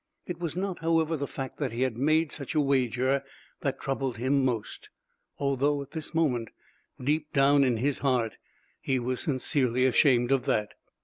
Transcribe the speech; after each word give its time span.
It 0.25 0.39
was 0.39 0.55
not, 0.55 0.79
however, 0.79 1.15
the 1.15 1.27
fact 1.27 1.59
that 1.59 1.73
he 1.73 1.83
had 1.83 1.95
made 1.95 2.31
such 2.31 2.55
a 2.55 2.59
wager 2.59 3.23
that 3.59 3.79
troubled 3.79 4.17
him 4.17 4.43
most, 4.43 4.89
although 5.37 5.79
at 5.83 5.91
this 5.91 6.15
moment, 6.15 6.49
deep 6.99 7.31
down 7.33 7.63
in 7.63 7.77
his 7.77 7.99
heart, 7.99 8.37
he 8.81 8.97
was 8.97 9.21
sincerely 9.21 9.85
ashamed 9.85 10.31
of 10.31 10.45
that. 10.45 10.73